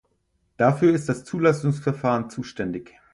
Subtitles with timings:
[0.57, 2.97] Dafür ist das Zulassungsverfahren zuständig.